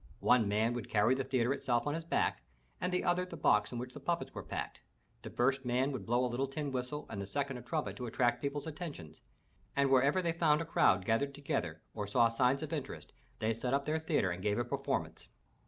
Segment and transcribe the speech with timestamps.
[0.21, 2.41] One man would carry the theatre itself on his back,
[2.79, 4.81] and the other the box in which the puppets were packed.
[5.21, 8.07] The first man would blow a little tin whistle and the second a trumpet to
[8.07, 9.13] attract people's attention,
[9.75, 13.75] and wherever they found a crowd gathered together or saw signs of interest, they set
[13.75, 15.27] up their theatre and gave a performance.